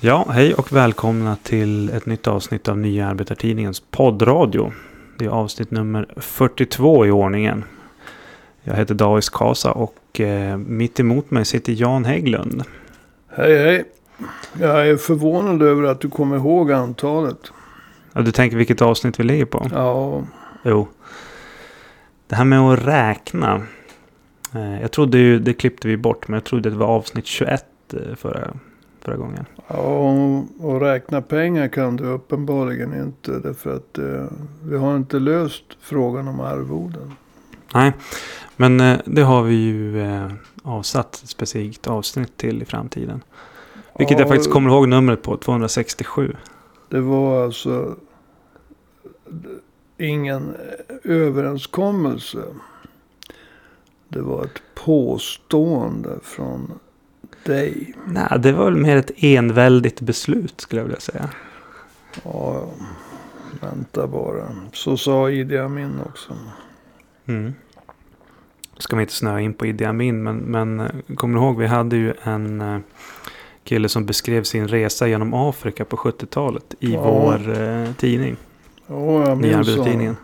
[0.00, 4.72] Ja, hej och välkomna till ett nytt avsnitt av Nya Arbetartidningens poddradio.
[5.18, 7.64] Det är avsnitt nummer 42 i ordningen.
[8.62, 12.62] Jag heter Davis Kasa och eh, mitt emot mig sitter Jan Hägglund.
[13.28, 13.84] Hej hej.
[14.60, 17.52] Jag är förvånad över att du kommer ihåg antalet.
[18.12, 19.66] Ja, du tänker vilket avsnitt vi ligger på?
[19.72, 20.22] Ja,
[20.62, 20.88] Jo.
[22.26, 23.62] Det här med att räkna.
[24.54, 27.64] Eh, jag trodde ju, det klippte vi bort, men jag trodde det var avsnitt 21
[27.92, 28.50] eh, förra,
[29.06, 29.46] förra gången.
[29.68, 33.38] ja och räkna pengar kan du uppenbarligen inte.
[33.38, 34.24] Därför att eh,
[34.64, 37.12] vi har inte löst frågan om arvoden.
[37.74, 37.92] Nej,
[38.56, 43.22] men eh, det har vi ju eh, avsatt ett specifikt avsnitt till i framtiden.
[43.98, 46.36] Vilket jag Ja, faktiskt kommer ihåg numret på, 267.
[46.88, 47.96] Det var alltså
[49.98, 50.54] ingen
[51.04, 52.42] överenskommelse.
[54.08, 56.78] Det var ett påstående från
[57.46, 57.94] dig.
[58.06, 61.28] Nej, det var väl mer ett enväldigt beslut skulle jag vilja säga.
[62.24, 62.64] Ja,
[63.60, 64.48] vänta bara.
[64.72, 66.32] Så sa Idi Amin också.
[67.26, 67.54] Mm.
[68.78, 71.66] Ska vi inte snöa in på Idi Amin, men, men eh, kommer du ihåg, vi
[71.66, 72.78] hade ju en eh,
[73.64, 77.02] kille som beskrev sin resa genom Afrika på 70-talet i Ja.
[77.02, 78.36] vår eh, tidning.
[78.86, 80.16] Ja, jag minns Arbetartidningen.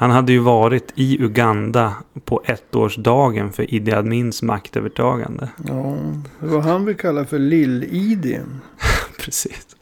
[0.00, 5.48] Han hade ju varit i Uganda på ettårsdagen för Idi Amins maktövertagande.
[5.68, 5.96] Ja,
[6.40, 8.40] det var han vi kallar för Lill-Idi.
[9.18, 9.76] Precis.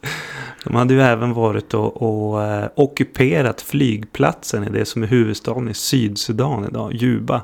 [0.63, 5.69] De hade ju även varit och, och eh, ockuperat flygplatsen i det som är huvudstaden
[5.69, 7.41] i Sydsudan idag, Juba.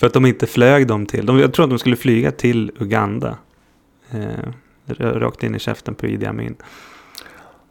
[0.00, 2.72] För att de inte flög dem till, de, jag tror att de skulle flyga till
[2.78, 3.36] Uganda.
[4.10, 4.50] Eh,
[4.98, 6.56] rakt in i käften på Idi Amin.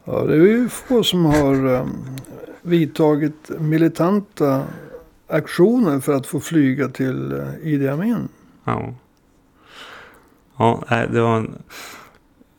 [0.06, 2.06] Ja, det är ju få som har um,
[2.61, 4.64] vidtagit militanta
[5.28, 8.28] aktioner för att få flyga till eh, uh, Idi Amin.
[8.64, 8.94] Ja.
[10.58, 11.58] Ja, det var en...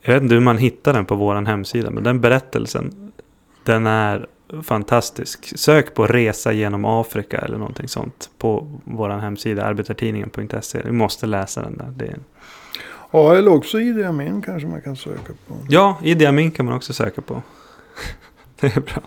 [0.01, 3.11] Jag vet inte hur man hittar den på vår hemsida, men den berättelsen,
[3.63, 4.27] den är
[4.63, 5.59] fantastisk.
[5.59, 10.81] Sök på Resa genom Afrika eller någonting sånt på vår hemsida, arbetartidningen.se.
[10.81, 11.93] Du måste läsa den där.
[11.95, 12.19] Det är...
[13.17, 15.57] Ja, eller också Idi Amin kanske man kan söka på.
[15.69, 17.41] Ja, Idi Amin kan man också söka på.
[18.59, 19.01] det är bra.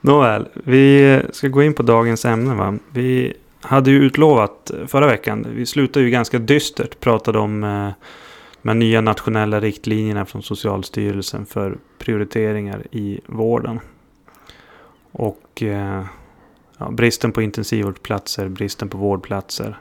[0.00, 2.54] Nåväl, vi ska gå in på dagens ämne.
[2.54, 2.78] Va?
[2.92, 7.90] Vi hade ju utlovat förra veckan, vi slutade ju ganska dystert, pratade om eh,
[8.62, 13.80] de här nya nationella riktlinjerna från Socialstyrelsen för prioriteringar i vården.
[15.12, 16.04] Och eh,
[16.78, 19.78] ja, bristen på intensivvårdsplatser, bristen på vårdplatser.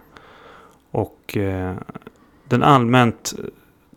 [0.92, 1.76] Och eh,
[2.48, 3.34] den allmänt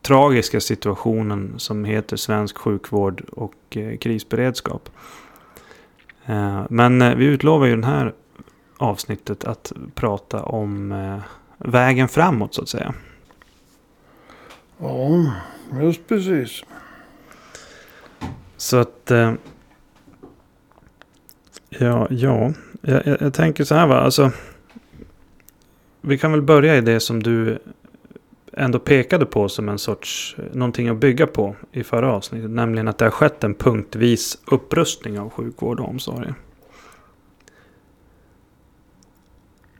[0.03, 4.91] tragiska situationen som heter svensk sjukvård och eh, krisberedskap.
[6.27, 8.15] Eh, men eh, vi utlovar ju den här
[8.77, 11.19] avsnittet att prata om eh,
[11.59, 12.95] vägen framåt så att säga.
[14.79, 15.33] Ja,
[15.81, 16.65] just precis.
[18.57, 19.11] Så att...
[19.11, 19.33] Eh,
[21.69, 22.53] ja, ja.
[22.81, 24.01] Jag, jag, jag tänker så här va.
[24.01, 24.31] Alltså,
[26.01, 27.59] vi kan väl börja i det som du
[28.59, 30.37] ändå pekade på som en sorts...
[30.53, 32.51] Någonting att bygga på i förra avsnittet.
[32.51, 36.33] Nämligen att det har skett en punktvis upprustning av sjukvård och omsorg.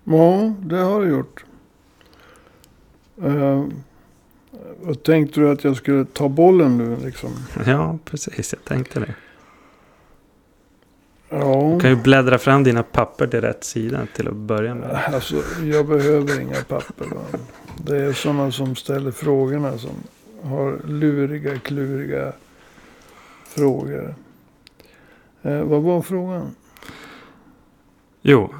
[0.05, 1.45] Ja, det har det gjort.
[3.25, 3.67] Uh,
[5.03, 7.31] tänkte du att jag skulle ta bollen nu liksom?
[7.67, 8.53] Ja, precis.
[8.53, 9.15] Jag tänkte det.
[11.29, 14.91] Ja, Du kan ju bläddra fram dina papper till rätt sida till att börja med.
[15.15, 17.07] alltså jag behöver inga papper.
[17.07, 17.39] Va?
[17.87, 19.91] Det är sådana som ställer frågorna som
[20.43, 22.33] har luriga, kluriga
[23.47, 24.15] frågor.
[25.43, 26.51] Eh, vad var frågan?
[28.23, 28.55] Jo,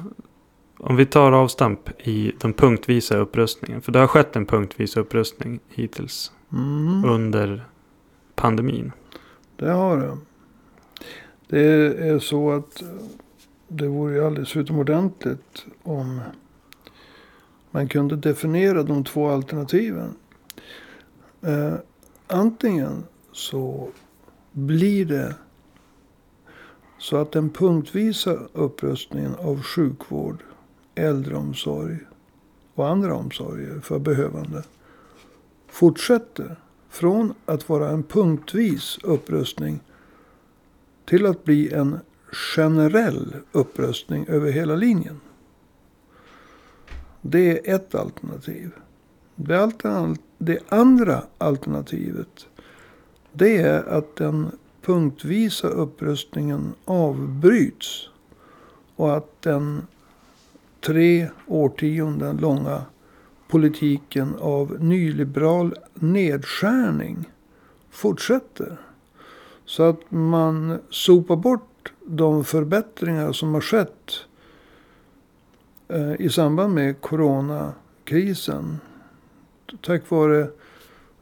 [0.77, 3.81] om vi tar avstamp i den punktvisa upprustningen.
[3.81, 7.05] För det har skett en punktvis upprustning hittills Mm.
[7.05, 7.63] under
[8.35, 8.91] pandemin.
[9.55, 10.17] Det har det.
[11.47, 11.63] Det
[12.07, 12.83] är så att
[13.67, 16.21] det vore ju alldeles utomordentligt om
[17.71, 20.13] man kunde definiera de två alternativen.
[21.41, 21.73] Eh,
[22.27, 23.89] antingen så
[24.51, 25.35] blir det
[26.97, 30.43] så att den punktvisa upprustningen av sjukvård,
[30.95, 31.97] äldreomsorg
[32.75, 34.63] och andra omsorger för behövande
[35.67, 36.55] fortsätter
[36.89, 39.79] från att vara en punktvis upprustning
[41.05, 41.99] till att bli en
[42.31, 45.19] generell upprustning över hela linjen.
[47.21, 48.71] Det är ett alternativ.
[49.35, 52.47] Det, altern- det andra alternativet
[53.31, 54.51] det är att den
[54.81, 58.09] punktvisa upprustningen avbryts
[58.95, 59.87] och att den
[60.81, 62.81] tre årtionden långa
[63.47, 67.29] politiken av nyliberal nedskärning
[67.89, 68.77] fortsätter.
[69.65, 74.25] Så att man sopar bort de förbättringar som har skett
[75.89, 78.79] Eh, i samband med coronakrisen.
[79.81, 80.47] Tack vare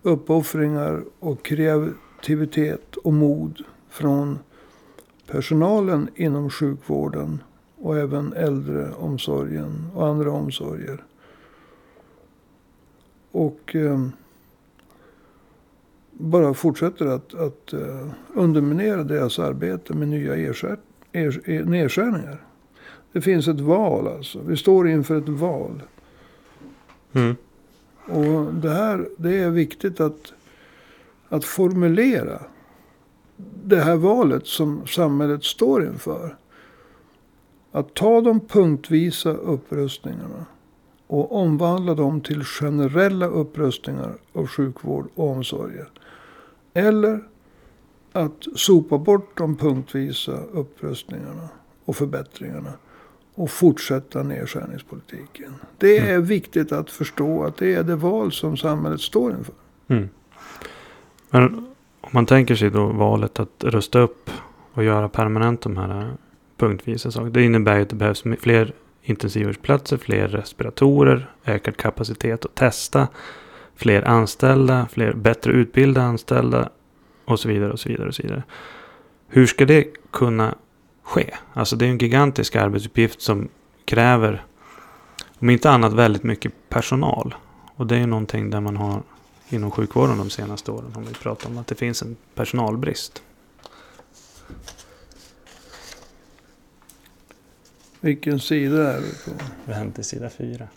[0.02, 4.40] uppoffringar och kreativitet och mod från
[5.28, 7.44] personalen inom sjukvården
[7.78, 11.04] och även äldreomsorgen och andra omsorger.
[13.31, 14.08] Och eh,
[16.12, 20.78] bara fortsätter att, att eh, underminera deras arbete med nya erskär,
[21.12, 22.46] er, eh, nedskärningar.
[23.12, 24.39] Det finns ett val alltså.
[24.39, 25.81] Vi står inför ett val.
[27.13, 27.36] Mm.
[28.06, 30.33] Och det här det är viktigt att,
[31.30, 32.42] att formulera
[33.63, 36.36] det här valet som samhället står inför.
[37.71, 40.45] Att ta de punktvisa upprustningarna
[41.07, 45.89] och omvandla dem till generella upprustningar av sjukvård och omsorger.
[46.74, 47.24] Eller
[48.12, 51.50] att sopa bort de punktvisa upprustningarna
[51.86, 52.74] och förbättringarna
[53.38, 55.54] och fortsätta nedskärningspolitiken.
[55.78, 56.25] Det är mm.
[56.25, 59.56] viktigt att förstå att det är det val som samhället står inför.
[59.88, 60.10] Mm.
[61.30, 61.44] Men
[62.01, 64.30] om man tänker sig då valet att rusta upp
[64.74, 66.12] och göra permanent de här
[66.57, 67.30] punktvisa sakerna.
[67.30, 73.07] Det innebär ju att det behövs fler intensivvårdsplatser, fler respiratorer, ökad kapacitet att testa,
[73.75, 76.69] fler anställda, fler bättre utbildade anställda
[77.25, 78.44] och så vidare och så vidare och så vidare.
[79.28, 80.56] Hur ska det kunna
[81.07, 81.36] ske?
[81.54, 83.50] Alltså det är en gigantisk arbetsuppgift som
[83.86, 84.45] kräver,
[85.39, 87.36] om inte annat, väldigt mycket personal.
[87.75, 89.04] Och det är ju någonting där man har
[89.50, 93.24] inom sjukvården de senaste åren har vi pratat om att det finns en personalbrist.
[98.00, 99.31] Vilken sida är vi på?
[99.65, 100.68] Vi till sida fyra.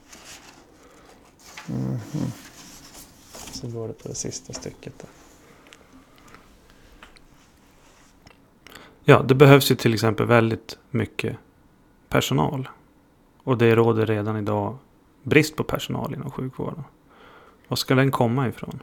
[1.69, 2.31] Mm -hmm.
[3.53, 4.99] Så går det på det sista stycket.
[4.99, 5.20] Där.
[9.11, 11.37] Ja, det behövs ju till exempel väldigt mycket
[12.09, 12.69] personal.
[13.43, 14.77] Och det råder redan idag
[15.23, 16.85] brist på personal inom sjukvården.
[17.69, 18.83] Var ska den komma ifrån?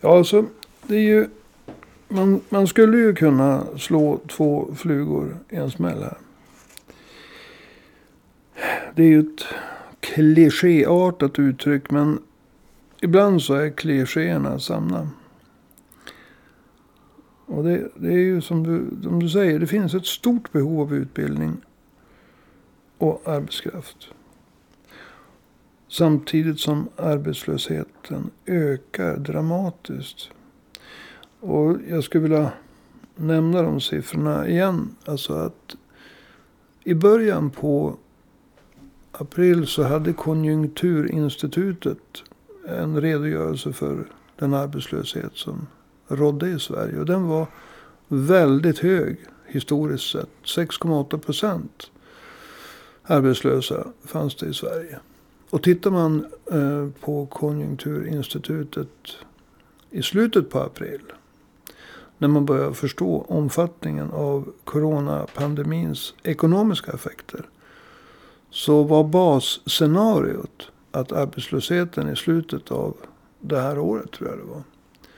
[0.00, 0.44] Ja, alltså
[0.82, 1.28] det är ju...
[2.08, 6.18] Man, man skulle ju kunna slå två flugor i en smäll här.
[8.94, 9.44] Det är ju ett
[10.00, 12.18] klichéartat uttryck men
[13.00, 15.08] ibland så är klichéerna sanna.
[17.50, 20.80] Och det, det, är ju som du, som du säger, det finns ett stort behov
[20.80, 21.56] av utbildning
[22.98, 24.08] och arbetskraft.
[25.88, 30.30] Samtidigt som arbetslösheten ökar dramatiskt.
[31.40, 32.52] Och jag skulle vilja
[33.16, 34.94] nämna de siffrorna igen.
[35.04, 35.76] Alltså att
[36.84, 37.96] i början på
[39.12, 42.22] april så hade Konjunkturinstitutet
[42.68, 44.06] en redogörelse för
[44.36, 45.66] den arbetslöshet som
[46.10, 46.98] rådde i Sverige.
[46.98, 47.46] Och den var
[48.08, 49.16] väldigt hög
[49.46, 50.28] historiskt sett.
[50.44, 51.90] 6,8 procent
[53.02, 54.98] arbetslösa fanns det i Sverige.
[55.50, 58.88] Och tittar man eh, på Konjunkturinstitutet
[59.90, 61.00] i slutet på april.
[62.18, 67.48] När man börjar förstå omfattningen av coronapandemins ekonomiska effekter.
[68.50, 72.96] Så var basscenariot att arbetslösheten i slutet av
[73.40, 74.62] det här året tror jag det var.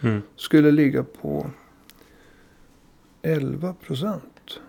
[0.03, 0.23] Mm.
[0.37, 1.51] Skulle ligga på
[3.23, 4.61] 11 procent.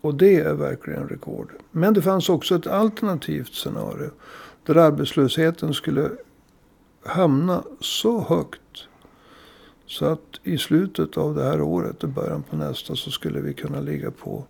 [0.00, 1.52] Och det är verkligen rekord.
[1.70, 4.10] Men det fanns också ett alternativt scenario.
[4.66, 6.10] Där arbetslösheten skulle
[7.04, 8.88] hamna så högt.
[9.86, 13.54] Så att i slutet av det här året och början på nästa så skulle vi
[13.54, 14.44] kunna ligga på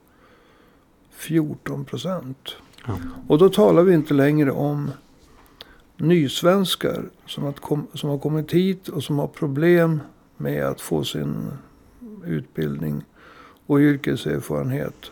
[1.10, 2.56] 14 procent.
[2.86, 2.98] Ja.
[3.28, 4.90] Och då talar vi inte längre om
[6.02, 10.00] nysvenskar som, att kom, som har kommit hit och som har problem
[10.36, 11.50] med att få sin
[12.24, 13.04] utbildning
[13.66, 15.10] och yrkeserfarenhet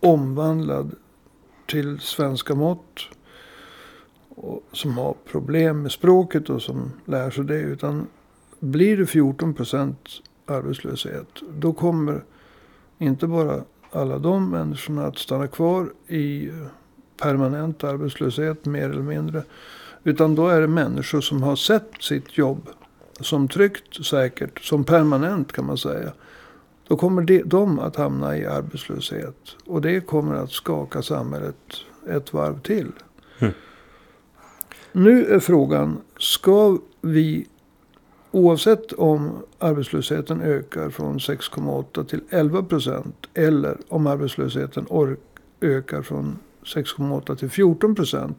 [0.00, 0.94] omvandlad
[1.66, 3.08] till svenska mått.
[4.28, 7.60] Och som har problem med språket och som lär sig det.
[7.60, 8.06] Utan
[8.60, 10.08] blir det 14 procent
[10.46, 11.28] arbetslöshet.
[11.50, 12.24] Då kommer
[12.98, 16.50] inte bara alla de människorna att stanna kvar i
[17.22, 19.42] permanent arbetslöshet mer eller mindre.
[20.04, 22.68] Utan då är det människor som har sett sitt jobb
[23.20, 26.12] som tryggt, säkert, som permanent kan man säga.
[26.88, 29.56] Då kommer de att hamna i arbetslöshet.
[29.64, 31.56] Och det kommer att skaka samhället
[32.08, 32.92] ett varv till.
[33.38, 33.54] Mm.
[34.92, 37.46] Nu är frågan, ska vi
[38.30, 43.26] oavsett om arbetslösheten ökar från 6,8 till 11 procent.
[43.34, 44.86] Eller om arbetslösheten
[45.60, 48.38] ökar från 6,8 till 14 procent.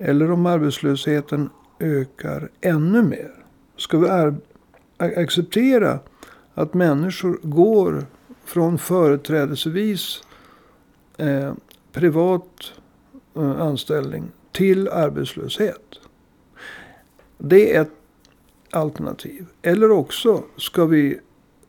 [0.00, 3.32] Eller om arbetslösheten ökar ännu mer.
[3.76, 4.08] Ska vi
[4.98, 5.98] acceptera
[6.54, 8.06] att människor går
[8.44, 10.22] från företrädesvis
[11.16, 11.52] eh,
[11.92, 12.72] privat
[13.36, 15.82] eh, anställning till arbetslöshet.
[17.38, 17.92] Det är ett
[18.70, 19.46] alternativ.
[19.62, 21.18] Eller också ska vi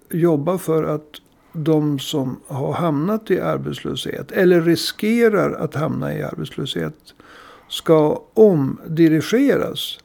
[0.09, 1.21] jobba för att
[1.53, 7.13] de som har hamnat i arbetslöshet eller riskerar att hamna i arbetslöshet
[7.69, 9.99] ska omdirigeras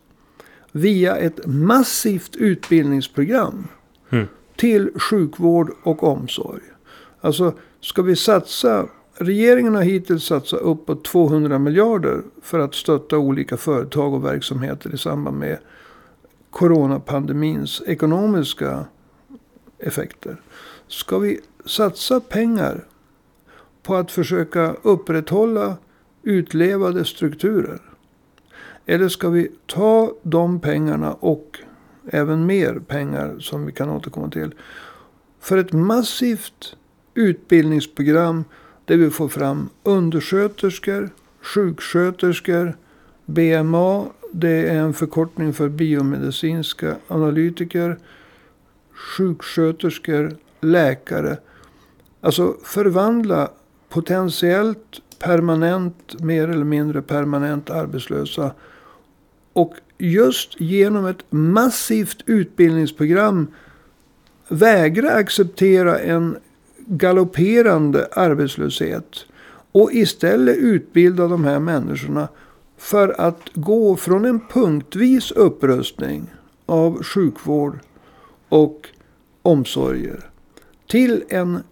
[0.72, 3.68] via ett massivt utbildningsprogram
[4.10, 4.26] Mm.
[4.56, 6.62] till sjukvård och omsorg.
[7.20, 13.56] Alltså ska vi satsa Regeringen har hittills satsat uppåt 200 miljarder för att stötta olika
[13.56, 15.58] företag och verksamheter i samband med
[16.50, 18.84] coronapandemins ekonomiska
[19.78, 20.40] effekter.
[20.88, 22.84] Ska vi satsa pengar
[23.82, 25.76] på att försöka upprätthålla
[26.22, 27.80] utlevade strukturer?
[28.86, 31.58] Eller ska vi ta de pengarna och
[32.10, 34.54] även mer pengar som vi kan återkomma till.
[35.40, 36.76] För ett massivt
[37.14, 38.44] utbildningsprogram
[38.84, 41.10] där vi får fram undersköterskor,
[41.42, 42.76] sjuksköterskor,
[43.26, 44.06] BMA.
[44.32, 47.98] Det är en förkortning för biomedicinska analytiker.
[48.92, 51.38] Sjuksköterskor, läkare.
[52.20, 53.50] Alltså förvandla
[53.88, 58.52] potentiellt permanent, mer eller mindre permanent arbetslösa.
[59.52, 63.46] Och just genom ett massivt utbildningsprogram
[64.48, 66.36] vägra acceptera en
[66.86, 69.24] galopperande arbetslöshet.
[69.72, 72.28] Och istället utbilda de här människorna
[72.78, 76.30] för att gå från en punktvis upprustning
[76.66, 77.78] av sjukvård
[78.48, 78.88] och
[79.42, 80.30] omsorger
[80.86, 81.62] till en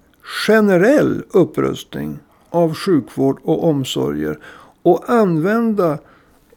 [0.46, 2.18] generell upprustning
[2.50, 4.38] av sjukvård och omsorger.
[4.82, 5.98] Och använda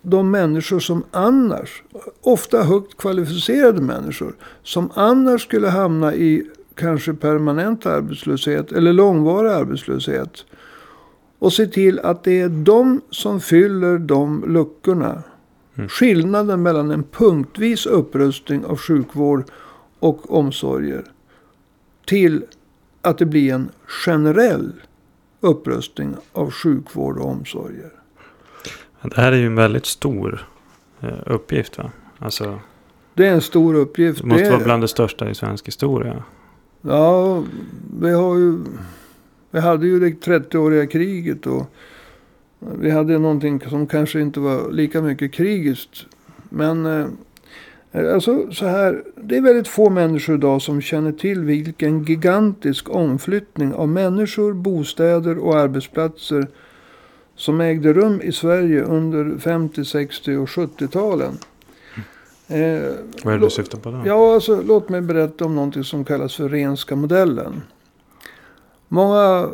[0.02, 1.84] de människor som annars,
[2.22, 10.46] ofta högt kvalificerade människor, som annars skulle hamna i kanske permanent arbetslöshet eller långvarig arbetslöshet.
[11.40, 15.24] Och se till att det är de som fyller de luckorna.
[15.76, 15.90] Mm.
[15.90, 19.44] Skillnaden mellan en punktvis upprustning av sjukvård
[20.00, 21.04] och omsorger
[22.06, 22.44] till
[23.02, 23.70] att det blir en
[24.06, 24.74] generell
[25.44, 27.90] upprustning av sjukvård och omsorger.
[29.02, 30.48] Det här är ju en väldigt stor
[31.02, 31.92] eh, uppgift va?
[32.20, 32.60] Alltså,
[33.14, 34.22] Det är en stor uppgift.
[34.22, 36.24] det måste det, vara bland det största i svensk historia.
[36.82, 37.44] Ja,
[38.00, 38.58] vi har ju...
[39.52, 41.66] Vi hade ju det 30-åriga kriget och
[42.60, 46.06] vi hade någonting som kanske inte var lika mycket krigiskt.
[46.50, 47.08] Men eh,
[47.94, 53.74] alltså så här, det är väldigt få människor idag som känner till vilken gigantisk omflyttning
[53.74, 56.48] av människor, bostäder och arbetsplatser
[57.36, 61.38] som ägde rum i Sverige under 50, 60 och 70-talen.
[62.48, 62.92] Eh,
[63.24, 64.02] Vad är det du syftar på då?
[64.06, 67.62] Ja, alltså, låt mig berätta om någonting som kallas för Renska modellen.
[68.88, 69.50] Många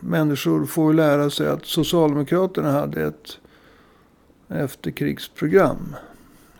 [0.00, 3.38] människor får lära sig att Socialdemokraterna hade ett
[4.48, 5.96] efterkrigsprogram.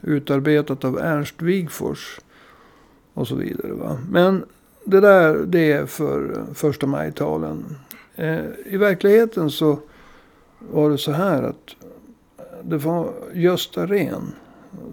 [0.04, 2.20] Utarbetat av Ernst Wigforss.
[3.14, 3.72] Och så vidare.
[3.72, 3.98] Va?
[4.10, 4.44] Men
[4.84, 7.76] det där det är för första majtalen.
[8.14, 9.78] Eh, I verkligheten så
[10.58, 11.76] var det så här att
[12.62, 14.32] det var Gösta Rehn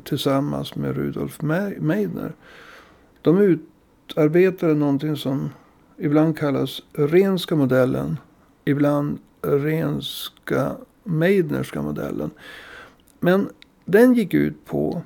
[0.03, 1.41] tillsammans med Rudolf
[1.77, 2.33] Meidner.
[3.21, 5.49] De utarbetade någonting som
[5.97, 8.17] ibland kallas Renska modellen.
[8.65, 10.71] Ibland Renska
[11.03, 12.31] Meidnerska modellen.
[13.19, 13.49] Men
[13.91, 15.01] den gick ut på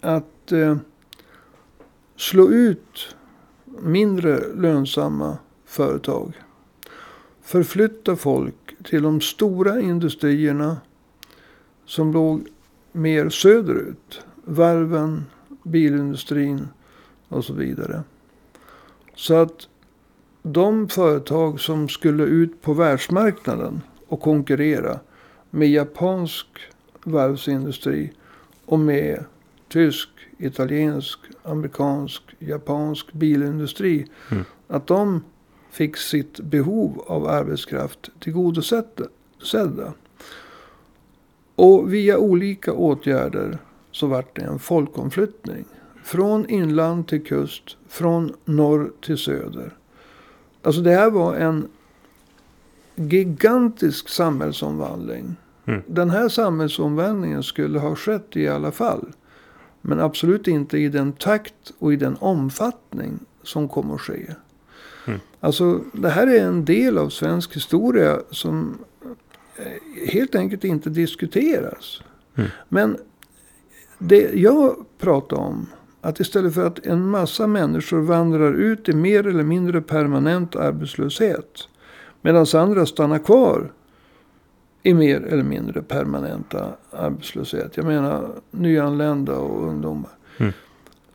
[0.00, 0.76] att eh,
[2.16, 3.16] slå ut
[3.80, 6.32] mindre lönsamma företag.
[7.42, 10.76] Förflytta folk till de stora industrierna
[11.84, 12.46] som låg
[12.92, 14.20] mer söderut.
[14.44, 15.24] Varven,
[15.62, 16.68] bilindustrin
[17.28, 18.02] och så vidare.
[19.14, 19.68] Så att
[20.42, 25.00] de företag som skulle ut på världsmarknaden och konkurrera
[25.50, 26.46] med japansk
[27.06, 28.12] varvsindustri
[28.64, 29.24] och med
[29.68, 30.08] tysk,
[30.38, 34.06] italiensk, amerikansk, japansk bilindustri.
[34.30, 34.44] Mm.
[34.68, 35.24] Att de
[35.70, 39.92] fick sitt behov av arbetskraft tillgodosedda.
[41.54, 43.58] Och via olika åtgärder
[43.90, 45.64] så vart det en folkomflyttning.
[46.04, 49.76] Från inland till kust, från norr till söder.
[50.62, 51.68] Alltså det här var en
[52.94, 55.36] gigantisk samhällsomvandling.
[55.66, 55.82] Mm.
[55.86, 59.12] Den här samhällsomvandlingen skulle ha skett i alla fall.
[59.80, 64.34] Men absolut inte i den takt och i den omfattning som kommer att ske.
[65.06, 65.20] Mm.
[65.40, 68.78] Alltså det här är en del av svensk historia som
[69.56, 72.02] eh, helt enkelt inte diskuteras.
[72.34, 72.50] Mm.
[72.68, 72.96] Men
[73.98, 75.66] det jag pratar om.
[76.00, 81.68] att istället för att en massa människor vandrar ut i mer eller mindre permanent arbetslöshet.
[82.22, 83.72] Medan andra stannar kvar
[84.86, 87.76] i mer eller mindre permanenta arbetslöshet.
[87.76, 90.10] Jag menar nyanlända och ungdomar.
[90.38, 90.52] Mm.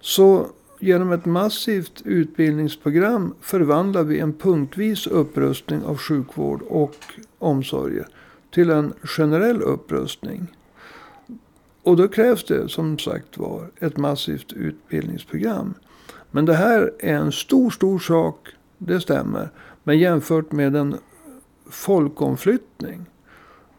[0.02, 0.48] Så
[0.80, 6.96] genom ett massivt utbildningsprogram förvandlar vi en punktvis upprustning av sjukvård och
[7.40, 8.08] omsorger
[8.54, 10.48] till en generell upprustning.
[11.84, 15.74] Och då krävs det som sagt var ett massivt utbildningsprogram.
[16.32, 18.48] Men det här är en stor, stor sak.
[18.78, 19.50] Det stämmer.
[19.84, 20.96] Men jämfört med en
[21.70, 23.06] folkomflyttning.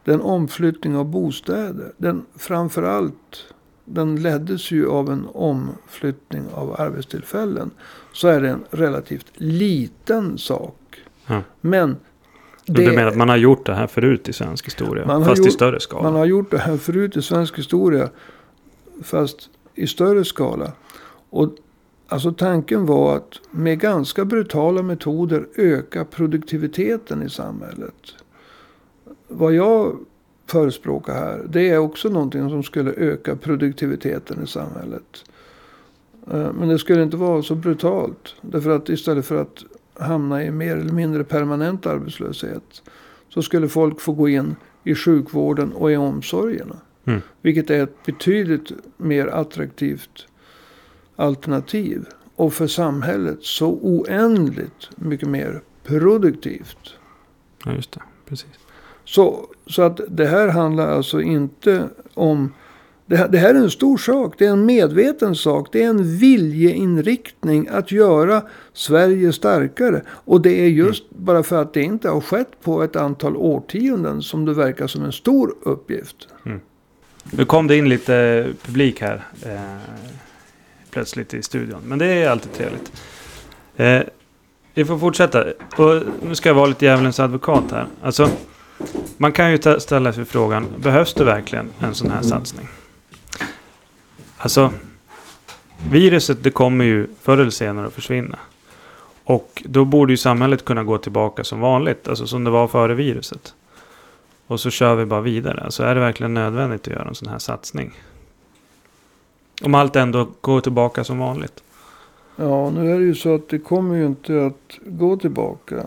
[0.03, 1.91] Den omflyttning av bostäder.
[1.97, 3.45] Den framförallt.
[3.85, 7.71] Den leddes ju av en omflyttning av arbetstillfällen.
[8.13, 10.75] Så är det en relativt liten sak.
[11.27, 11.41] Ja.
[11.61, 11.97] Men
[12.65, 12.73] Det...
[12.73, 15.23] Du menar att man har gjort det här förut i svensk historia?
[15.25, 16.03] Fast i gjort- större skala?
[16.03, 18.09] Man har gjort det här förut i svensk historia.
[19.03, 20.71] Fast i större skala.
[21.29, 21.49] Och
[22.07, 28.15] alltså tanken var att med ganska brutala metoder öka produktiviteten i samhället.
[29.33, 29.97] Vad jag
[30.45, 31.45] förespråkar här.
[31.49, 35.25] Det är också någonting som skulle öka produktiviteten i samhället.
[36.31, 38.35] Eh, Men det skulle inte vara så brutalt.
[38.41, 39.63] Därför att istället för att
[39.93, 42.81] hamna i mer eller mindre permanent arbetslöshet.
[43.29, 46.75] Så skulle folk få gå in i sjukvården och i omsorgerna.
[47.05, 47.21] Mm.
[47.41, 50.27] Vilket är ett betydligt mer attraktivt
[51.15, 52.05] alternativ.
[52.35, 56.95] Och för samhället så oändligt mycket mer produktivt.
[57.65, 58.01] Ja, just det.
[58.25, 58.62] Precis.
[59.05, 62.53] Så, så att det här handlar alltså inte om...
[63.05, 64.35] Det här, det här är en stor sak.
[64.37, 65.67] Det är en medveten sak.
[65.71, 68.41] Det är en viljeinriktning att göra
[68.73, 70.01] Sverige starkare.
[70.07, 74.21] Och det är just bara för att det inte har skett på ett antal årtionden
[74.21, 76.27] som det verkar som en stor uppgift.
[77.31, 79.23] Nu kom det in lite publik här.
[79.45, 79.59] Eh,
[80.91, 81.79] plötsligt i studion.
[81.85, 82.91] Men det är alltid trevligt.
[83.75, 84.01] Eh,
[84.73, 85.45] vi får fortsätta.
[85.77, 87.87] Och nu ska jag vara lite djävulens advokat här.
[88.01, 88.29] Alltså,
[89.17, 90.67] man kan ju ställa sig frågan.
[90.77, 92.67] Behövs det verkligen en sån här satsning?
[94.37, 94.73] Alltså,
[95.89, 98.39] viruset det kommer ju förr eller senare att försvinna.
[99.23, 102.07] Och då borde ju samhället kunna gå tillbaka som vanligt.
[102.07, 103.53] Alltså som det var före viruset.
[104.47, 105.61] Och så kör vi bara vidare.
[105.63, 107.99] Alltså är det verkligen nödvändigt att göra en sån här satsning?
[109.63, 111.63] Om allt ändå går tillbaka som vanligt.
[112.35, 115.85] Ja, nu är det ju så att det kommer ju inte att gå tillbaka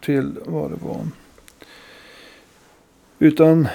[0.00, 1.00] till vad det var.
[3.18, 3.68] Utan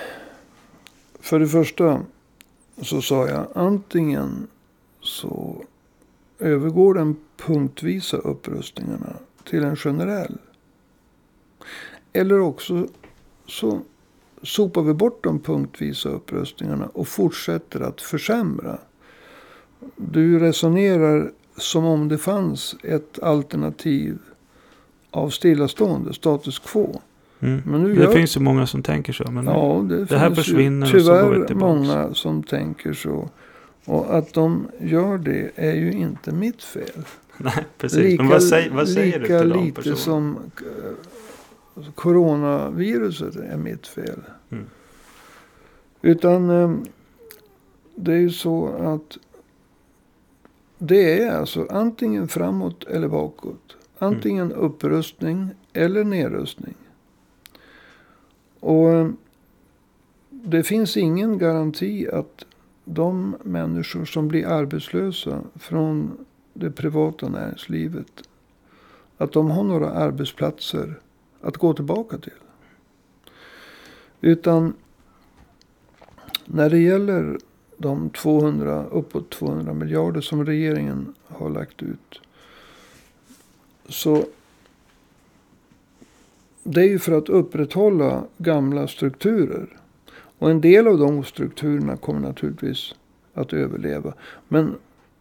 [1.20, 2.06] för det första
[2.82, 4.48] så sa jag antingen
[5.02, 5.64] så
[6.40, 10.38] övergår den punktvisa upprustningarna till en generell.
[12.14, 12.88] Eller också
[13.46, 13.82] så
[14.42, 18.78] sopar vi bort de punktvisa upprustningarna och fortsätter att försämra.
[19.96, 24.20] Du resonerar som om det fanns ett alternativ
[25.12, 27.02] av stillastående, status quo.
[27.44, 27.62] Mm.
[27.66, 29.32] Men nu det gör- finns ju många som tänker så.
[29.32, 31.88] Men Ja, det, Det här försvinner ju och så går vi tyvärr tillbaks.
[31.88, 33.30] många som tänker så.
[33.86, 37.06] Och att de gör det är ju inte mitt fel.
[37.38, 38.18] nej, precis.
[38.18, 40.38] men vad säger, vad säger du lika till de lite som
[41.78, 44.20] eh, coronaviruset är mitt fel.
[44.52, 44.66] Mm.
[46.02, 46.72] Utan eh,
[47.96, 49.18] det är ju så att
[50.78, 53.78] det är alltså antingen framåt eller bakåt.
[54.00, 56.74] Antingen upprustning eller nedrustning.
[58.64, 59.12] Och
[60.30, 62.46] det finns ingen garanti att
[62.86, 68.24] de människor som blir arbetslösa från det privata näringslivet.
[69.18, 71.00] Att de har några arbetsplatser
[71.42, 72.32] att gå tillbaka till.
[74.22, 74.74] Utan
[76.46, 77.38] när det gäller
[77.78, 82.22] de 200, uppåt 200 miljarder som regeringen har lagt ut.
[83.90, 84.26] Så
[86.64, 89.78] det är ju för att upprätthålla gamla strukturer.
[90.40, 92.96] Och en del av de strukturerna kommer naturligtvis
[93.34, 94.14] att överleva.
[94.48, 94.76] Men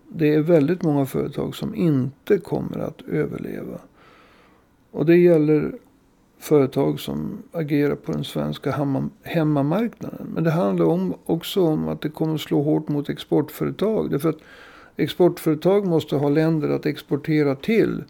[0.08, 3.78] det är väldigt många företag som inte kommer att överleva.
[4.90, 5.72] Och det gäller
[6.38, 8.70] företag som agerar på den svenska
[9.22, 10.26] hemmamarknaden.
[10.34, 14.10] Men det handlar om, också om att det kommer att slå hårt mot exportföretag.
[14.10, 14.38] Därför att
[14.96, 18.04] exportföretag måste ha länder att exportera till.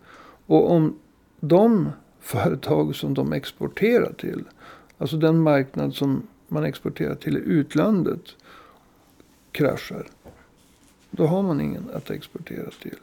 [0.46, 0.98] Och om
[1.40, 1.88] de
[2.22, 4.44] företag som de exporterar till,
[4.98, 8.36] alltså den marknad som man exporterar till i utlandet,
[9.52, 10.06] kraschar.
[11.10, 12.98] Då har man ingen att exportera till.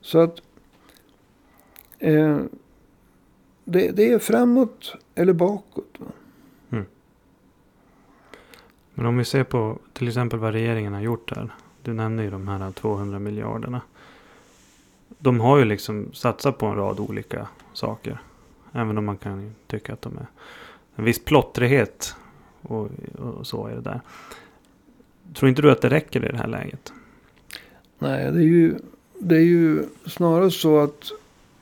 [0.00, 0.40] Så att
[1.98, 2.40] eh,
[3.64, 5.94] det, det är framåt eller bakåt.
[5.98, 6.06] Va?
[6.70, 6.84] Mm.
[8.94, 11.54] Men om vi ser på till exempel vad regeringen har gjort här.
[11.82, 13.80] Du nämnde ju de här 200 miljarderna.
[15.18, 18.20] De har ju liksom satsat på en rad olika saker.
[18.76, 20.26] Även om man kan tycka att de är
[20.96, 22.14] en viss plottrighet.
[22.62, 24.00] Och, och så är det där.
[25.34, 26.92] Tror inte du att det räcker i det här läget?
[27.98, 28.74] Nej, det är ju,
[29.18, 31.10] det är ju snarare så att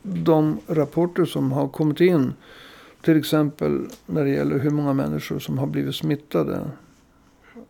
[0.03, 2.33] de rapporter som har kommit in.
[3.03, 6.71] Till exempel när det gäller hur många människor som har blivit smittade.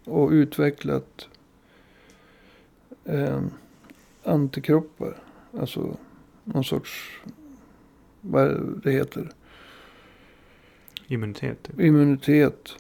[0.05, 1.29] Och utvecklat
[3.05, 3.41] eh,
[4.25, 5.17] antikroppar.
[5.61, 5.97] Alltså
[6.45, 7.21] någon sorts,
[8.25, 9.31] vad det heter?
[11.07, 11.63] Immunitet.
[11.63, 11.81] Typ.
[11.81, 12.77] Immunitet.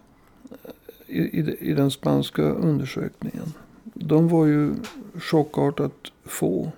[1.06, 3.52] I, i, I den spanska undersökningen.
[3.84, 4.74] De var ju
[5.20, 6.72] chockartat få.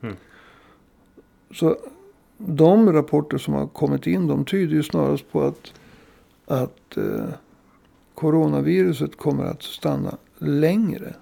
[0.00, 0.16] Mm.
[1.50, 1.76] Så
[2.36, 4.26] de rapporter som har kommit in.
[4.26, 5.74] De tyder ju snarast på att,
[6.46, 7.28] att eh,
[8.14, 11.14] coronaviruset kommer att stanna längre.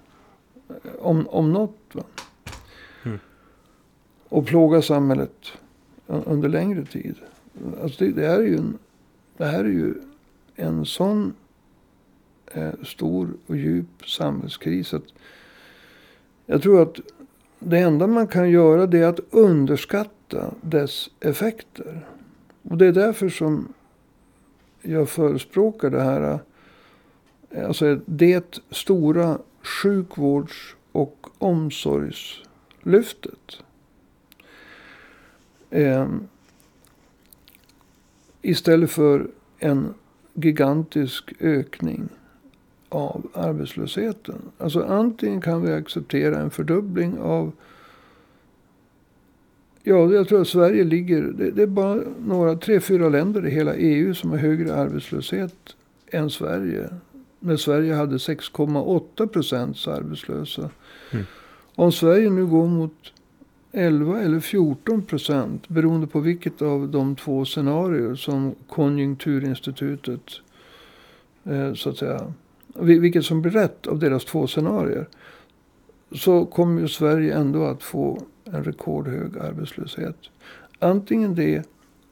[0.99, 1.95] Om, om något.
[3.03, 3.19] Mm.
[4.29, 5.51] Och plåga samhället
[6.07, 7.15] under längre tid.
[7.81, 8.77] Alltså det, det, är ju en,
[9.37, 9.93] det här är ju
[10.55, 11.33] en sån
[12.53, 14.93] eh, stor och djup samhällskris.
[14.93, 15.03] Att
[16.45, 16.99] jag tror att
[17.59, 22.05] det enda man kan göra det är att underskatta dess effekter.
[22.63, 23.73] Och det är därför som
[24.81, 26.39] jag förespråkar det här.
[27.49, 33.61] Eh, alltså det stora sjukvårds och omsorgslyftet.
[35.69, 36.07] Eh,
[38.41, 39.27] istället för
[39.59, 39.93] en
[40.33, 42.09] gigantisk ökning
[42.89, 44.41] av arbetslösheten.
[44.57, 47.51] Alltså antingen kan vi acceptera en fördubbling av
[49.83, 51.21] Ja, jag tror att Sverige ligger...
[51.21, 55.55] Det, det, är bara några, tre, fyra länder i hela EU som har högre arbetslöshet
[56.07, 56.89] än Sverige.
[57.39, 60.69] När Sverige hade 6,8 procents arbetslösa.
[61.11, 61.25] Mm.
[61.75, 63.13] Om Sverige nu går mot
[63.77, 65.69] 11 eller 14 procent.
[65.69, 70.21] Beroende på vilket av de två scenarier som Konjunkturinstitutet
[71.43, 72.33] eh, så att säga
[72.75, 75.07] vilket som blir rätt av deras två scenarier.
[76.11, 80.17] Så kommer ju Sverige ändå att få en rekordhög arbetslöshet.
[80.79, 81.69] Antingen det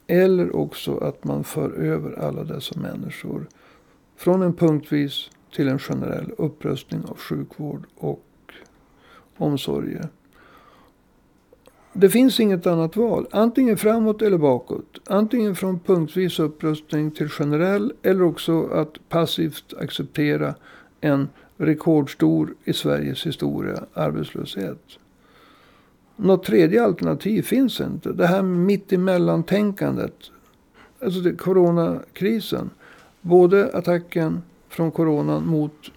[0.07, 3.47] eller också att man för över alla dessa människor
[4.15, 8.23] från en punktvis till en generell upprustning av sjukvård och
[9.37, 10.09] omsorger.
[11.97, 13.27] Det finns inget annat val.
[13.31, 14.99] Antingen framåt eller bakåt.
[15.05, 17.93] Antingen från punktvis upprustning till generell.
[18.01, 20.55] Eller också att passivt acceptera
[21.01, 21.27] en
[21.57, 24.81] rekordstor i Sveriges historia arbetslöshet.
[26.15, 28.13] Något tredje alternativ finns inte.
[28.13, 30.15] Det här mittemellan-tänkandet.
[31.03, 32.69] Alltså det, coronakrisen.
[33.21, 35.91] Både attacken från coronan mot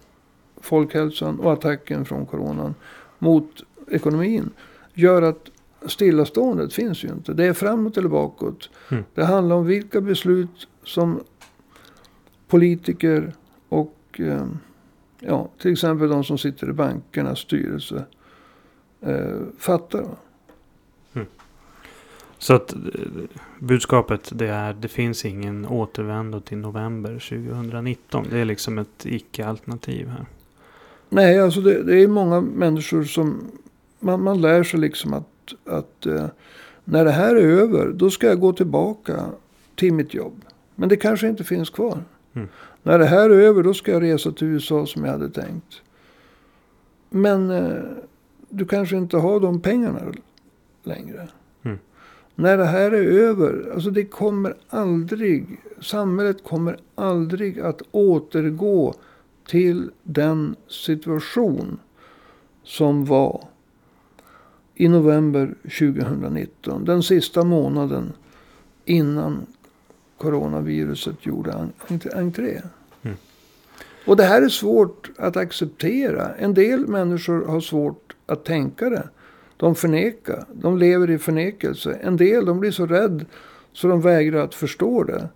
[0.61, 2.75] folkhälsan och attacken från coronan
[3.19, 4.49] mot ekonomin.
[4.93, 5.49] Gör att
[5.89, 7.33] stillaståendet finns ju inte.
[7.33, 8.69] Det är framåt eller bakåt.
[8.91, 9.03] Mm.
[9.13, 11.19] Det handlar om vilka beslut som
[12.47, 13.33] politiker
[13.69, 14.47] och eh,
[15.19, 18.05] ja, till exempel de som sitter i bankernas styrelse
[19.01, 20.05] eh, fattar.
[21.13, 21.27] Mm.
[22.37, 22.79] Så att eh,
[23.59, 28.25] budskapet det är det finns ingen återvändo till november 2019.
[28.29, 30.25] Det är liksom ett icke-alternativ här.
[31.09, 33.51] Nej, alltså det, det är många människor som
[33.99, 35.27] man, man lär sig liksom att
[35.65, 36.25] att eh,
[36.83, 39.25] när det här är över, då ska jag gå tillbaka
[39.75, 40.45] till mitt jobb.
[40.75, 42.03] Men det kanske inte finns kvar.
[42.33, 42.47] Mm.
[42.83, 45.81] När det här är över, då ska jag resa till USA som jag hade tänkt.
[47.09, 47.83] Men eh,
[48.49, 49.99] du kanske inte har de pengarna
[50.83, 51.27] längre.
[51.63, 51.79] Mm.
[52.35, 58.93] När det här är över, alltså det kommer aldrig, samhället kommer aldrig att återgå
[59.47, 61.79] till den situation
[62.63, 63.48] som var
[64.79, 66.85] i november 2019.
[66.85, 68.13] Den sista månaden
[68.85, 69.45] innan
[70.17, 71.67] coronaviruset gjorde
[72.15, 72.61] entré.
[73.01, 73.17] Mm.
[74.05, 76.35] Och det här är svårt att acceptera.
[76.35, 79.09] En del människor har svårt att tänka det.
[79.57, 80.45] De förnekar.
[80.53, 81.93] De lever i förnekelse.
[82.01, 83.25] En del de blir så rädd
[83.73, 85.29] så de vägrar att förstå det.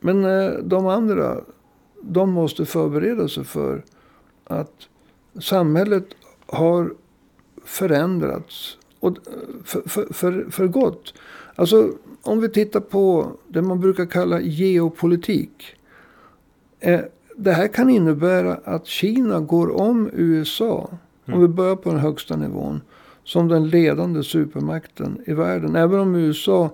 [0.00, 1.40] Men eh, de andra,
[2.02, 3.84] de måste förbereda sig för
[4.44, 4.88] att
[5.40, 6.06] samhället
[6.46, 6.94] har
[7.64, 8.78] förändrats.
[9.00, 9.16] Och
[9.64, 11.14] för, för, för, för gott.
[11.54, 11.90] Alltså
[12.22, 15.76] om vi tittar på det man brukar kalla geopolitik.
[16.80, 17.00] Eh,
[17.36, 20.90] det här kan innebära att Kina går om USA.
[21.26, 21.38] Mm.
[21.38, 22.80] Om vi börjar på den högsta nivån.
[23.24, 25.76] Som den ledande supermakten i världen.
[25.76, 26.70] Även om USA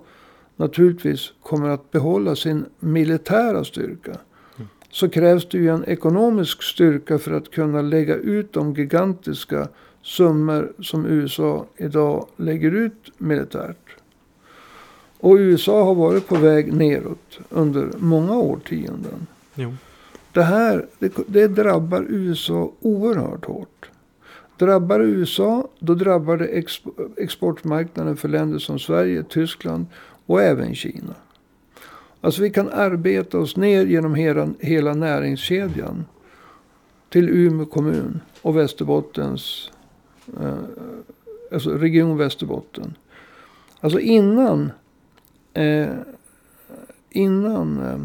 [0.57, 4.11] naturligtvis kommer att behålla sin militära styrka.
[4.57, 4.69] Mm.
[4.91, 9.69] Så krävs det ju en ekonomisk styrka för att kunna lägga ut de gigantiska
[10.03, 13.97] summor som USA idag lägger ut militärt.
[15.19, 19.27] Och USA har varit på väg neråt under många årtionden.
[19.55, 19.75] Jo.
[20.33, 23.91] Det här det, det drabbar USA oerhört hårt.
[24.59, 26.87] Drabbar USA, då drabbar det exp
[27.17, 29.87] exportmarknaden för länder som Sverige, Tyskland
[30.27, 31.15] och även Kina.
[32.21, 36.05] Alltså vi kan arbeta oss ner genom hela, hela näringskedjan.
[37.09, 39.71] Till Umeå kommun och Västerbottens,
[40.41, 40.55] Eh,
[41.53, 42.95] alltså Region Västerbotten.
[43.81, 44.73] Alltså innan,
[45.55, 45.95] eh,
[47.11, 48.01] innan eh,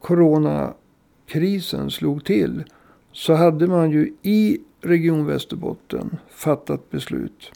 [0.00, 2.64] coronakrisen slog till.
[3.12, 7.52] Så hade man ju i Region Västerbotten fattat beslut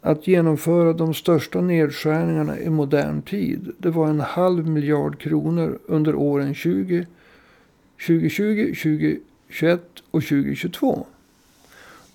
[0.00, 3.72] att genomföra de största nedskärningarna i modern tid.
[3.78, 7.06] Det var en halv miljard kronor under åren 20,
[8.06, 11.06] 2020, 2021 och 2022.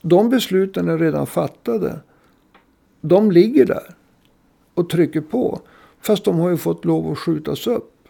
[0.07, 1.99] De besluten är redan fattade.
[3.01, 3.95] De ligger där
[4.73, 5.61] och trycker på.
[6.01, 8.07] Fast de har ju fått lov att skjutas upp.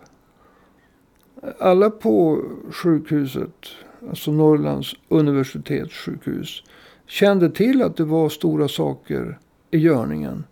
[1.60, 3.66] Alla på sjukhuset,
[4.10, 6.64] alltså Norrlands universitetssjukhus,
[7.06, 9.40] kände till att det var stora saker
[9.72, 10.44] i görningen.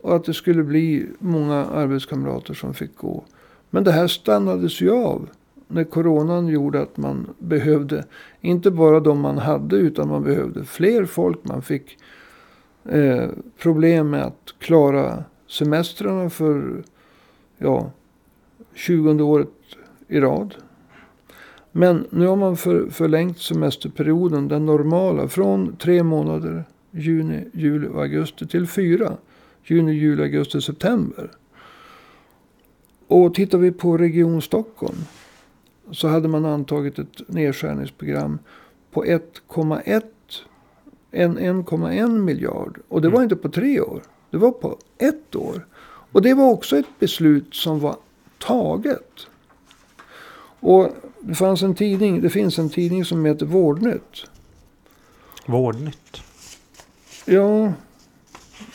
[0.00, 3.24] Och att det skulle bli många arbetskamrater som fick gå.
[3.70, 5.28] Men det här stannades ju av.
[5.72, 8.04] När coronan gjorde att man behövde,
[8.40, 11.38] inte bara de man hade, utan man behövde fler folk.
[11.42, 11.98] Man fick
[12.84, 13.28] eh,
[13.58, 16.82] problem med att klara semestrarna för,
[17.58, 17.90] ja,
[18.74, 19.48] 20 året
[20.08, 20.54] i rad.
[21.72, 28.02] Men nu har man för, förlängt semesterperioden, den normala, från tre månader juni, juli och
[28.02, 29.16] augusti till fyra.
[29.64, 31.30] Juni, juli, augusti, september.
[33.06, 34.98] Och tittar vi på Region Stockholm.
[35.92, 38.38] Så hade man antagit ett nedskärningsprogram
[38.90, 40.02] på 1,1
[41.12, 42.80] 1,1 miljard.
[42.88, 43.22] Och det var mm.
[43.22, 44.02] inte på tre år.
[44.30, 45.66] Det var på ett år.
[46.12, 47.96] Och det var också ett beslut som var
[48.38, 49.26] taget.
[50.60, 50.88] Och
[51.20, 54.26] det fanns en tidning, det finns en tidning som heter Vårdnytt.
[55.46, 56.22] Vårdnytt?
[57.24, 57.72] Ja,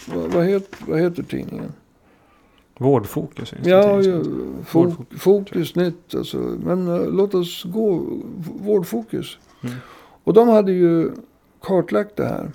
[0.08, 1.74] vad, vad, heter, vad heter tidningen?
[2.80, 3.54] Vårdfokus?
[3.64, 4.24] Ja, ja
[4.66, 6.16] fo Fokus Nytt.
[6.16, 6.38] Alltså.
[6.38, 8.04] Men uh, låt oss gå
[8.38, 9.38] Vårdfokus.
[9.64, 9.76] Mm.
[10.24, 11.12] Och de hade ju
[11.62, 12.52] kartlagt det här.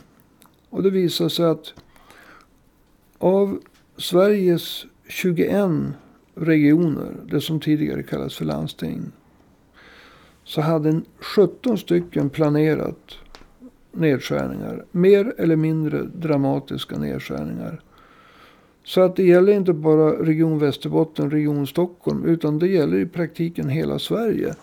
[0.70, 1.74] Och det visade sig att
[3.18, 3.61] av
[3.96, 5.70] Sveriges 21
[6.35, 9.12] regioner, det som tidigare kallades för landsting.
[10.44, 13.14] Så hade 17 stycken planerat
[13.92, 14.85] nedskärningar.
[14.90, 17.80] Mer eller mindre dramatiska nedskärningar.
[18.90, 22.24] Så att det gäller inte bara Region Västerbotten, Region Stockholm.
[22.24, 24.55] Utan det gäller i praktiken hela Sverige.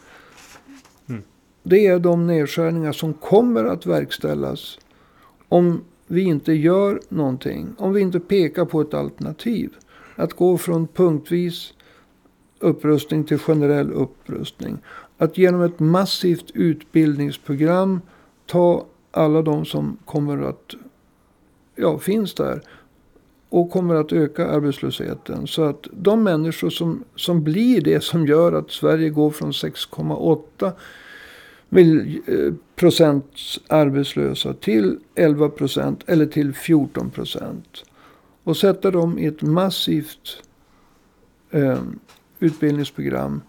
[1.09, 1.21] Mm.
[1.63, 4.79] Det är de nedskärningar som kommer att verkställas.
[5.47, 7.75] Om vi inte gör någonting.
[7.77, 9.73] Om vi inte pekar på ett alternativ.
[10.15, 11.73] Att gå från punktvis
[12.59, 14.77] upprustning till generell upprustning.
[15.17, 18.01] Att genom ett massivt utbildningsprogram
[18.45, 20.75] ta alla de som kommer att
[21.75, 22.61] ja, finns där
[23.49, 25.47] och kommer att öka arbetslösheten.
[25.47, 30.71] Så att de människor som, som blir det som gör att Sverige går från 6,8
[32.27, 33.25] eh, procent
[33.67, 37.83] arbetslösa till 11 procent eller till 14 procent.
[38.43, 40.43] Och sätta dem i ett massivt
[41.51, 41.81] eh,
[42.39, 43.41] utbildningsprogram.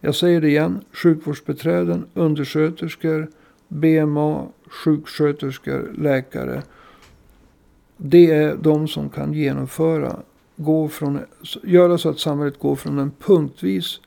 [0.00, 0.80] Jag säger det igen.
[0.92, 3.28] Sjukvårdsbeträden, undersköterskor,
[3.68, 6.62] BMA, sjuksköterskor, läkare.
[8.00, 10.16] Det är de som kan genomföra,
[10.56, 11.20] gå från,
[11.62, 14.00] göra så att samhället går från en punktvis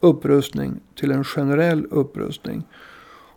[0.00, 2.62] upprustning till en generell upprustning.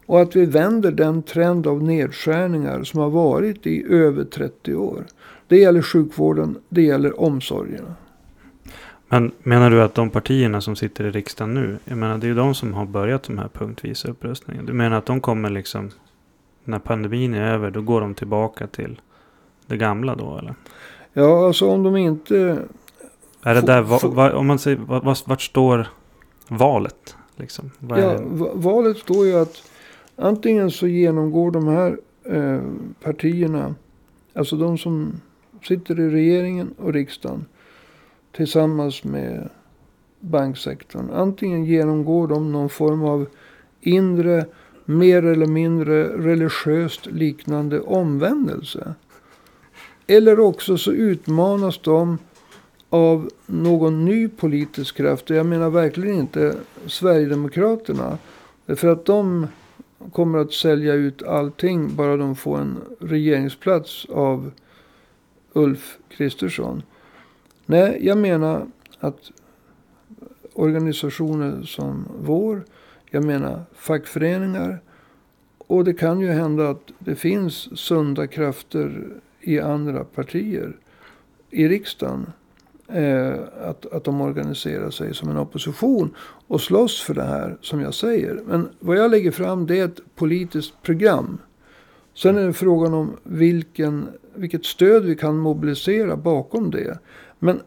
[0.05, 5.05] Och att vi vänder den trend av nedskärningar som har varit i över 30 år.
[5.47, 7.95] Det gäller sjukvården, det gäller omsorgerna.
[9.09, 12.29] Men menar du att de partierna som sitter i riksdagen nu, jag menar det är
[12.29, 14.67] ju de som har börjat de här punktvisa upprustningarna.
[14.67, 15.89] Du menar att de kommer liksom,
[16.63, 19.01] när pandemin är över, då går de tillbaka till
[19.67, 20.55] det gamla då eller?
[21.13, 22.57] Ja, alltså om de inte...
[23.43, 25.87] Är det där, va, va, om man säger, va, vart står
[26.47, 27.15] valet?
[27.35, 27.71] Liksom?
[27.89, 28.19] ja,
[28.53, 29.63] valet står ju att
[30.15, 32.61] antingen så genomgår de här eh,
[33.03, 33.75] partierna,
[34.33, 35.21] alltså de som
[35.67, 37.45] sitter i regeringen och riksdagen,
[38.31, 39.49] tillsammans med
[40.19, 41.09] banksektorn.
[41.09, 43.25] Antingen genomgår de någon form av
[43.81, 44.45] inre,
[44.85, 48.93] mer eller mindre religiöst liknande omvändelse.
[50.07, 52.17] Eller också så utmanas de
[52.89, 55.29] av någon ny politisk kraft.
[55.29, 58.17] Jag menar verkligen inte Sverigedemokraterna.
[58.65, 59.47] Därför att de
[60.11, 64.51] kommer att sälja ut allting bara de får en regeringsplats av
[65.53, 66.83] Ulf Kristersson.
[67.65, 68.67] Nej, jag menar
[68.99, 69.31] att
[70.53, 72.63] organisationer som vår,
[73.09, 74.79] jag menar fackföreningar
[75.57, 79.07] och det kan ju hända att det finns sunda krafter
[79.47, 80.75] i andra partier
[81.51, 82.31] i riksdagen.
[82.87, 86.15] Eh, att, att de organiserar sig som en opposition
[86.47, 88.41] och slåss för det här som jag säger.
[88.45, 91.37] Men vad jag lägger fram det är ett politiskt program.
[92.13, 96.99] Sen är det frågan om vilken, vilket stöd vi kan mobilisera bakom det.
[97.39, 97.59] Men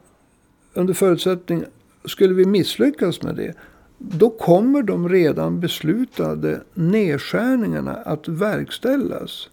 [0.75, 1.65] under förutsättning,
[2.05, 3.55] skulle vi misslyckas med det.
[3.99, 9.51] Då kommer de redan beslutade nedskärningarna att verkställas.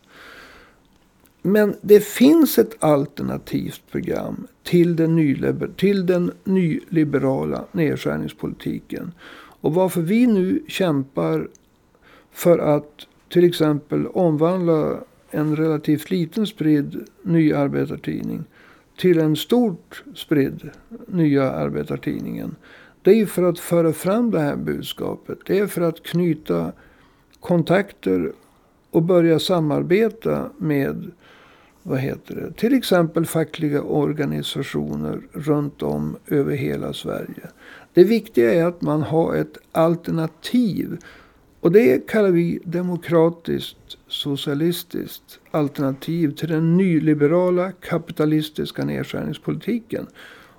[1.47, 9.11] Men det finns ett alternativt program till den, nyliber till den nyliberala nedskärningspolitiken.
[9.61, 11.47] Och varför vi nu kämpar
[12.31, 14.99] för att till exempel omvandla
[15.31, 18.43] en relativt liten spridd ny arbetartidning
[18.97, 20.69] till en stort spridd
[21.07, 22.55] nya arbetartidningen.
[23.01, 25.39] Det är för att föra fram det här budskapet.
[25.45, 26.71] Det är för att knyta
[27.39, 28.31] kontakter
[28.91, 31.11] och börja samarbeta med
[31.87, 37.47] vad heter det, till exempel fackliga organisationer runt om över hela Sverige.
[37.93, 40.97] Det viktiga är att man har ett alternativ.
[41.59, 50.07] Och det kallar vi demokratiskt socialistiskt alternativ till den nyliberala kapitalistiska nedskärningspolitiken.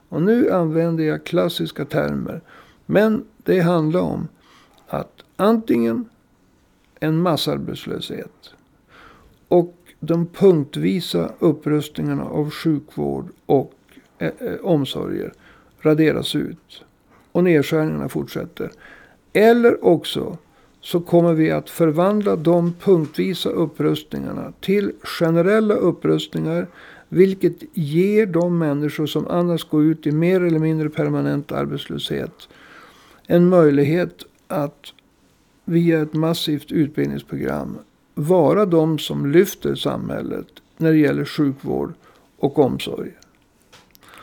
[0.08, 2.40] Och nu använder jag klassiska termer.
[2.86, 4.28] Men det handlar om
[4.86, 6.08] att antingen
[7.00, 8.54] en massarbetslöshet
[9.48, 13.72] och de punktvisa upprustningarna av sjukvård och
[14.18, 15.32] eh, eh, omsorger
[15.80, 16.84] raderas ut.
[17.32, 18.70] Och nedskärningarna fortsätter.
[19.32, 20.38] Eller också
[20.80, 26.66] så kommer vi att förvandla de punktvisa upprustningarna till generella upprustningar.
[27.08, 32.48] Vilket ger de människor som annars går ut i mer eller mindre permanent arbetslöshet
[33.30, 34.92] en möjlighet att
[35.64, 37.78] via ett massivt utbildningsprogram
[38.18, 41.94] vara de som lyfter samhället när det gäller sjukvård
[42.38, 43.12] och omsorg.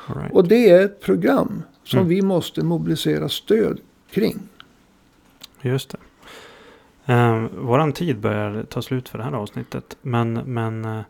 [0.08, 0.34] Right.
[0.34, 2.10] Och det är ett program som mm.
[2.10, 3.80] vi måste mobilisera stöd
[4.12, 4.40] kring.
[5.62, 5.98] Just det.
[7.14, 9.98] Uh, våran tid börjar ta slut för det här avsnittet.
[10.02, 11.02] Men, men uh,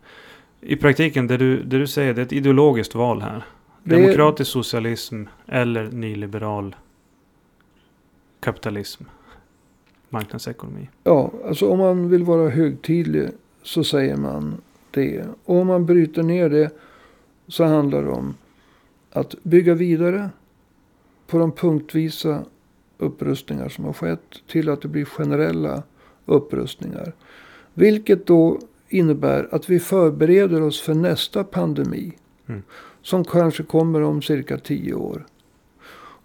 [0.61, 3.45] i praktiken, det du, det du säger, det är ett ideologiskt val här.
[3.83, 6.75] Det Demokratisk socialism eller nyliberal
[8.39, 9.03] kapitalism
[10.15, 10.89] marknadsekonomi.
[11.03, 13.29] Ja, alltså om man vill vara högtidlig
[13.63, 15.23] så säger man det.
[15.45, 16.71] Och om man bryter ner det
[17.47, 18.33] så handlar det om
[19.11, 20.29] att bygga vidare
[21.27, 22.43] på de punktvisa
[22.97, 25.83] upprustningar som har skett till att det blir generella
[26.25, 27.13] upprustningar.
[27.73, 32.17] Vilket då innebär att vi förbereder oss för nästa pandemi.
[32.47, 32.63] Mm.
[33.01, 35.25] Som kanske kommer om cirka tio år.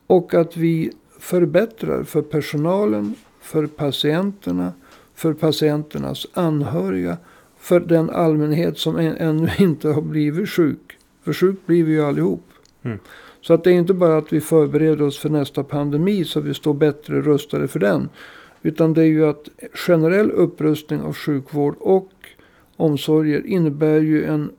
[0.07, 4.73] Och att vi förbättrar för personalen för patienterna,
[5.15, 7.17] för patienternas anhöriga,
[7.59, 10.99] för den allmänhet som ännu inte har blivit sjuk.
[11.25, 12.45] För sjuk blir vi ju allihop.
[12.83, 12.99] Mm.
[13.41, 16.55] Så att det är inte bara att vi förbereder oss för nästa pandemi så vi
[16.55, 18.09] står bättre rustade för den.
[18.63, 22.11] Utan det är ju att generell upprustning av sjukvård och
[22.77, 24.51] omsorger innebär ju en...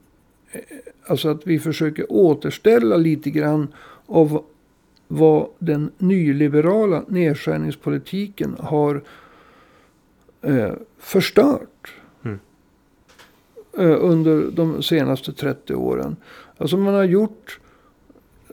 [1.08, 3.68] Alltså att vi försöker återställa lite grann
[4.06, 4.44] av
[5.14, 9.02] vad den nyliberala nedskärningspolitiken har
[10.42, 11.94] eh, förstört.
[12.24, 12.40] Mm.
[13.78, 16.16] Eh, under de senaste 30 åren.
[16.58, 17.60] Alltså man har gjort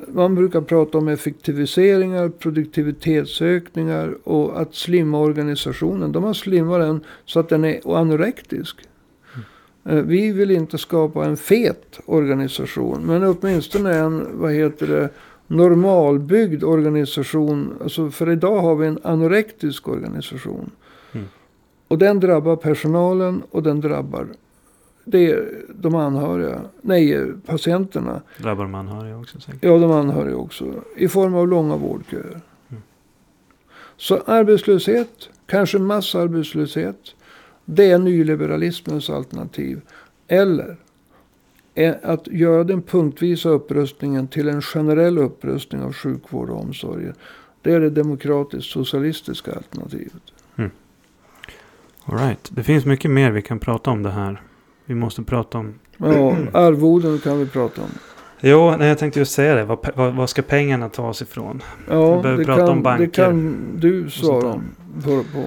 [0.08, 6.12] man brukar prata om effektiviseringar, produktivitetsökningar och att slimma organisationen.
[6.12, 8.76] De har slimmat den så att den är anorektisk.
[9.84, 10.08] Mm.
[10.08, 13.06] Vi vill inte skapa en fet organisation.
[13.06, 15.08] Men åtminstone en, vad heter det,
[15.48, 17.74] normalbyggd organisation.
[17.82, 20.70] Alltså för idag har vi en anorektisk organisation.
[21.12, 21.26] Mm.
[21.88, 24.26] Och den drabbar personalen och den drabbar
[25.04, 25.44] det
[25.74, 26.60] de anhöriga.
[26.82, 28.22] Nej, patienterna.
[28.38, 29.40] Drabbar de anhöriga också?
[29.40, 29.64] Säkert.
[29.64, 30.74] Ja, de anhöriga också.
[30.96, 32.40] I form av långa vårdköer.
[32.68, 32.82] Mm.
[33.96, 37.14] Så arbetslöshet, kanske massarbetslöshet.
[37.64, 39.80] Det är nyliberalismens alternativ.
[40.28, 40.76] Eller
[42.02, 47.14] att göra den punktvisa upprustningen till en generell upprustning av sjukvård och omsorger.
[47.62, 50.22] Det är det demokratiskt socialistiska alternativet.
[50.56, 50.70] Mm.
[52.04, 52.50] All right.
[52.50, 54.42] Det finns mycket mer vi kan prata om det här.
[54.84, 55.74] Vi måste prata om...
[55.96, 57.88] Ja, arvoden kan vi prata om.
[58.40, 59.64] Jo, nej, jag tänkte just säga det.
[59.64, 61.62] Vad, vad, vad ska pengarna tas ifrån?
[61.88, 63.06] Ja, vi behöver prata kan, om banker.
[63.06, 64.60] Det kan du svara
[65.04, 65.44] på.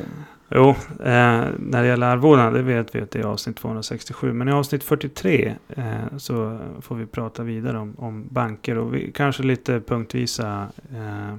[0.55, 4.33] Jo, eh, när det gäller arvodena, det vet vi att det är avsnitt 267.
[4.33, 9.11] Men i avsnitt 43 eh, så får vi prata vidare om, om banker och vi,
[9.11, 11.35] kanske lite punktvisa eh,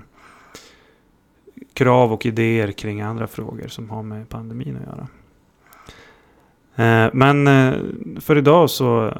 [1.74, 5.08] krav och idéer kring andra frågor som har med pandemin att göra.
[6.76, 7.74] Eh, men eh,
[8.20, 9.14] för idag så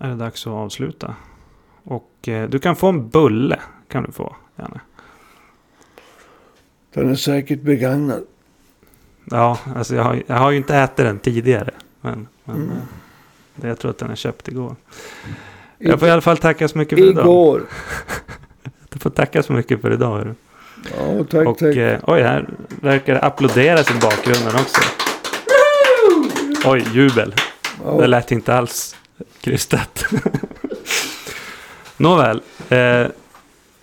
[0.00, 1.14] är det dags att avsluta.
[1.82, 4.80] Och eh, du kan få en bulle, kan du få, Janne.
[6.94, 8.24] Den är säkert begagnad.
[9.30, 11.70] Ja, alltså jag har, jag har ju inte ätit den tidigare.
[12.00, 12.70] Men, men Mm.
[12.70, 12.76] eh,
[13.54, 14.76] det, jag tror att den är köpt igår.
[15.78, 17.24] Jag får i alla fall tacka så mycket för idag.
[17.24, 17.62] Igår.
[18.88, 20.16] Du får tacka så mycket för idag.
[20.18, 20.34] hörru.
[20.96, 21.76] Ja, tack, Och tack.
[21.76, 24.80] eh, oj, här verkar det applåderas i bakgrunden också.
[26.64, 27.30] Oj, jubel.
[27.30, 27.42] Det
[27.84, 28.96] Ja, lät inte alls
[29.40, 30.04] krystat.
[31.96, 32.42] Nåväl.
[32.68, 33.06] Eh,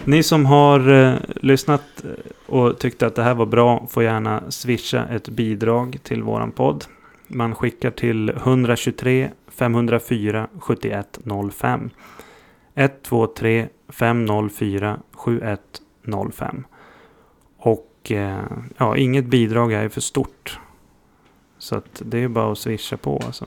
[0.06, 2.10] ni som har eh, lyssnat eh,
[2.56, 6.86] och tyckte att det här var bra får gärna swisha ett bidrag till våran podd.
[7.28, 11.90] Man skickar till 123 504 7105.
[12.76, 16.64] 123 504 7105.
[17.58, 18.40] Och eh,
[18.78, 20.60] ja, inget bidrag är för stort.
[21.58, 23.46] Så att det är bara att swisha på alltså.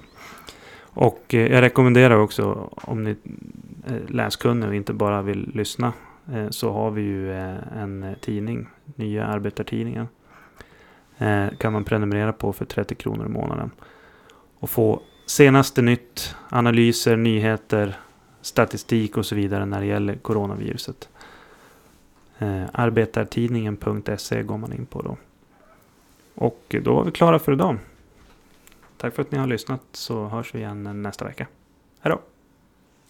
[0.80, 3.10] Och eh, jag rekommenderar också om ni
[3.86, 5.92] eh, är läskunniga och inte bara vill lyssna.
[6.32, 10.08] Eh, så har vi ju eh, en eh, tidning, Nya Arbetartidningen.
[11.58, 13.70] Kan man prenumerera på för 30 kronor i månaden.
[14.58, 17.96] Och få senaste nytt, analyser, nyheter,
[18.40, 21.08] statistik och så vidare när det gäller coronaviruset.
[22.72, 25.16] Arbetartidningen.se går man in på då.
[26.34, 27.78] Och då var vi klara för idag.
[28.96, 31.46] Tack för att ni har lyssnat så hörs vi igen nästa vecka.
[32.00, 32.35] Hej då!